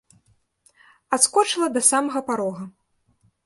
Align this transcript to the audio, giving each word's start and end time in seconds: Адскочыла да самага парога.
Адскочыла 1.19 1.67
да 1.77 1.81
самага 1.91 2.19
парога. 2.33 2.69